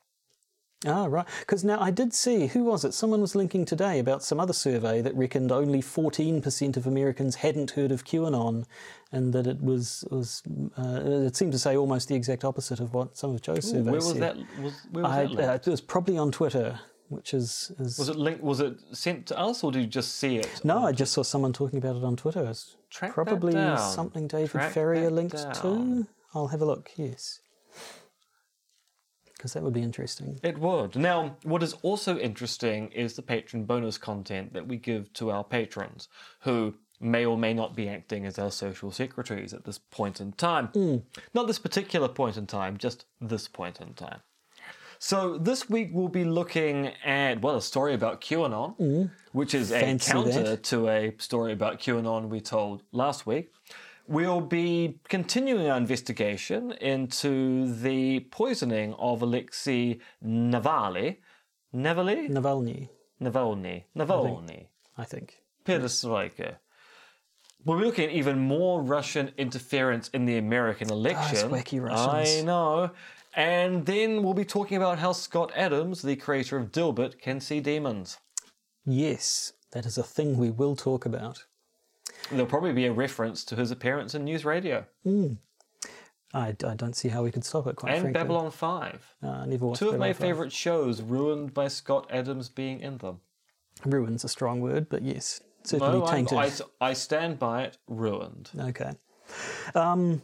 [0.87, 1.26] Ah, right.
[1.41, 2.93] Because now I did see, who was it?
[2.95, 7.72] Someone was linking today about some other survey that reckoned only 14% of Americans hadn't
[7.72, 8.64] heard of QAnon
[9.12, 10.43] and that it was, was
[10.78, 13.85] uh, it seemed to say almost the exact opposite of what some of Joe's surveys
[13.85, 14.20] Where was said.
[14.20, 14.37] that?
[14.61, 17.72] Was, where was I, that uh, it was probably on Twitter, which is.
[17.78, 18.43] is was it linked?
[18.43, 20.61] Was it sent to us, or did you just see it?
[20.64, 22.45] no, I just saw someone talking about it on Twitter.
[22.45, 25.55] It's probably something David Track Farrier linked down.
[25.55, 26.07] to.
[26.35, 27.41] I'll have a look, yes.
[29.45, 30.40] Because that would be interesting.
[30.42, 30.97] It would.
[30.97, 35.45] Now, what is also interesting is the patron bonus content that we give to our
[35.45, 36.09] patrons,
[36.40, 40.32] who may or may not be acting as our social secretaries at this point in
[40.32, 40.68] time.
[40.68, 40.97] Hmm.
[41.34, 44.20] Not this particular point in time, just this point in time.
[44.99, 49.90] So this week we'll be looking at well a story about QAnon, which is a
[49.90, 49.99] Hmm.
[49.99, 50.62] Counter that.
[50.62, 53.53] to a story about QAnon we told last week.
[54.07, 61.17] We'll be continuing our investigation into the poisoning of Alexei Navalny.
[61.75, 62.31] Navalny?
[62.31, 62.89] Navalny,
[63.21, 63.85] Navalny.
[63.97, 64.67] Navalny.
[64.99, 65.43] I think.
[65.65, 66.57] Perestroika.
[67.65, 71.51] We'll be looking at even more Russian interference in the American election.
[71.51, 72.41] wacky Russians.
[72.41, 72.91] I know.
[73.35, 77.61] And then we'll be talking about how Scott Adams, the creator of Dilbert, can see
[77.61, 78.19] demons.
[78.85, 81.47] Yes, that is a thing we will talk about.
[82.31, 84.85] There'll probably be a reference to his appearance in NewsRadio
[86.33, 88.20] I, I don't see how we could stop it, quite and frankly.
[88.20, 89.14] Babylon 5.
[89.22, 90.16] Uh, I never watched Two of my Babylon 5.
[90.20, 93.20] favourite shows ruined by Scott Adams being in them.
[93.85, 96.39] Ruin's a strong word, but yes, certainly No, tainted.
[96.39, 96.51] I,
[96.81, 98.51] I stand by it, ruined.
[98.59, 98.93] Okay.
[99.77, 100.22] Um,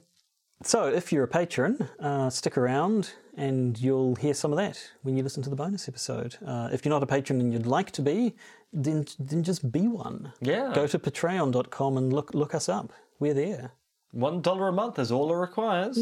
[0.62, 5.16] so, if you're a patron, uh, stick around and you'll hear some of that when
[5.16, 6.36] you listen to the bonus episode.
[6.44, 8.34] Uh, if you're not a patron and you'd like to be,
[8.72, 10.32] then, then just be one.
[10.40, 10.72] Yeah.
[10.74, 12.92] Go to patreon.com and look, look us up.
[13.18, 13.72] We're there.
[14.12, 15.98] One dollar a month is all it requires.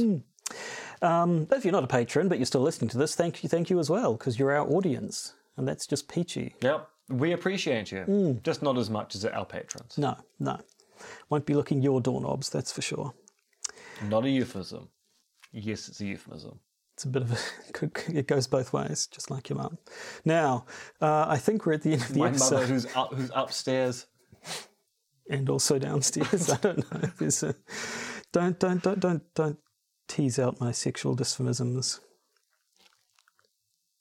[1.03, 3.71] Um, if you're not a patron but you're still listening to this, thank you, thank
[3.71, 5.35] you as well, because you're our audience.
[5.57, 6.55] And that's just peachy.
[6.63, 6.89] Yep.
[7.11, 8.05] We appreciate you.
[8.09, 8.43] Mm.
[8.43, 9.99] Just not as much as our patrons.
[9.99, 10.59] No, no.
[11.31, 13.15] Won't be looking your doorknobs, that's for sure.
[14.05, 14.89] Not a euphemism.
[15.53, 16.61] Yes, it's a euphemism.
[16.95, 17.39] It's a bit of a.
[18.19, 19.79] It goes both ways, just like your mum.
[20.25, 20.67] Now,
[21.01, 23.31] uh, I think we're at the end of the My episode, mother who's up who's
[23.35, 24.07] upstairs.
[25.31, 26.51] and also downstairs.
[26.53, 27.01] I don't know.
[27.03, 27.55] if There's a,
[28.33, 29.59] don't don't don't don't don't
[30.09, 32.01] tease out my sexual dysphonisms.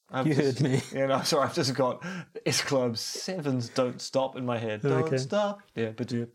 [0.09, 0.81] I've You just- heard me.
[0.93, 2.03] Yeah, no, sorry, I've just got
[2.45, 4.81] S Club Sevens Don't Stop in my head.
[4.81, 5.17] Don't Okay.
[5.17, 5.61] stop.
[5.75, 6.25] Yeah, but do.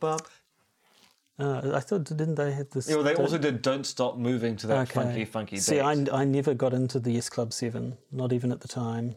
[1.39, 2.89] Uh, I thought didn't they have this?
[2.89, 4.93] Yeah, well, they also did Don't Stop Moving to that Okay.
[4.95, 5.81] funky, funky See.
[5.81, 9.17] I, I never got into the S Club Seven, not even at the time.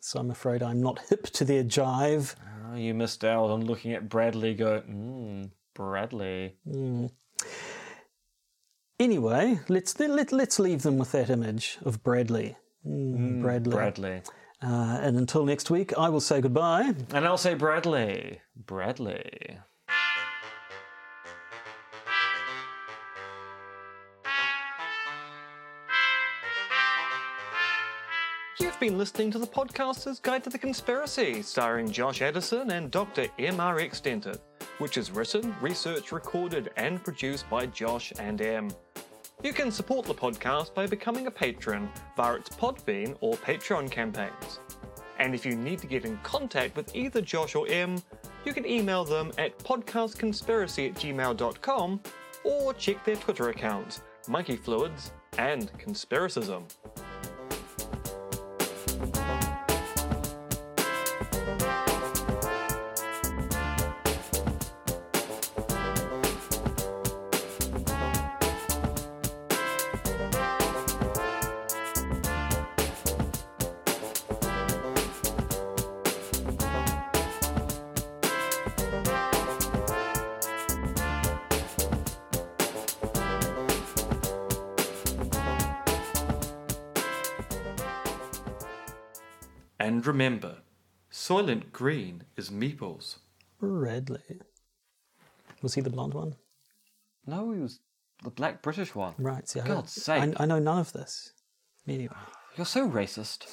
[0.00, 2.36] So I'm afraid I'm not hip to their jive.
[2.70, 6.54] Oh, you missed out on looking at Bradley go, mmm, Bradley.
[9.00, 12.56] Anyway, let's let, let's leave them with that image of Bradley.
[12.86, 13.72] Mm, Bradley.
[13.72, 14.22] Bradley.
[14.60, 16.94] Uh, and until next week, I will say goodbye.
[17.12, 18.40] And I'll say Bradley.
[18.56, 19.58] Bradley.
[28.60, 33.28] You've been listening to the Podcaster's Guide to the Conspiracy, starring Josh Addison and Dr.
[33.38, 34.00] M.R.X.
[34.00, 34.40] Dentith,
[34.78, 38.68] which is written, researched, recorded, and produced by Josh and M.
[39.44, 44.58] You can support the podcast by becoming a patron via its Podbean or Patreon campaigns.
[45.20, 48.02] And if you need to get in contact with either Josh or M,
[48.44, 52.00] you can email them at podcastconspiracy at gmail.com
[52.42, 56.64] or check their Twitter accounts, Monkey Fluids and Conspiracism.
[90.08, 90.56] Remember,
[91.12, 93.18] Soylent Green is Meeples.
[93.60, 94.40] Bradley.
[95.62, 96.34] Was he the blonde one?
[97.26, 97.80] No, he was
[98.24, 99.14] the black British one.
[99.18, 99.48] Right.
[99.48, 100.34] See, I- God's sake.
[100.38, 101.32] I, I know none of this.
[101.86, 102.14] Anyway.
[102.56, 103.46] You're so racist.